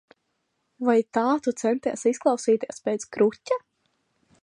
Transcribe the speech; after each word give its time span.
Vai 0.87 0.95
tā 1.17 1.25
tu 1.49 1.53
centies 1.63 2.07
izklausīties 2.13 2.85
pēc 2.89 3.07
kruķa? 3.17 3.63